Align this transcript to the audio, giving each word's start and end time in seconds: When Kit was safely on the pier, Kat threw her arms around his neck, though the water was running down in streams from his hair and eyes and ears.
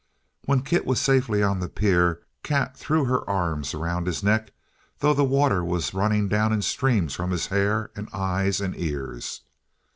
When 0.45 0.63
Kit 0.63 0.87
was 0.87 0.99
safely 0.99 1.43
on 1.43 1.59
the 1.59 1.69
pier, 1.69 2.21
Kat 2.41 2.75
threw 2.75 3.05
her 3.05 3.29
arms 3.29 3.75
around 3.75 4.07
his 4.07 4.23
neck, 4.23 4.51
though 4.97 5.13
the 5.13 5.23
water 5.23 5.63
was 5.63 5.93
running 5.93 6.27
down 6.27 6.51
in 6.51 6.63
streams 6.63 7.13
from 7.13 7.29
his 7.29 7.45
hair 7.45 7.91
and 7.95 8.09
eyes 8.11 8.59
and 8.61 8.75
ears. 8.75 9.41